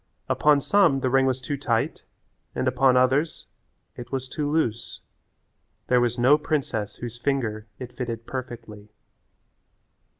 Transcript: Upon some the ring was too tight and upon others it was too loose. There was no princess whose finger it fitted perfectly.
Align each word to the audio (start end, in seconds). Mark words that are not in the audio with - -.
Upon 0.27 0.61
some 0.61 1.01
the 1.01 1.11
ring 1.11 1.27
was 1.27 1.39
too 1.39 1.57
tight 1.57 2.01
and 2.55 2.67
upon 2.67 2.97
others 2.97 3.45
it 3.95 4.11
was 4.11 4.27
too 4.27 4.49
loose. 4.49 4.99
There 5.89 6.01
was 6.01 6.17
no 6.17 6.39
princess 6.39 6.95
whose 6.95 7.19
finger 7.21 7.67
it 7.77 7.93
fitted 7.95 8.25
perfectly. 8.25 8.89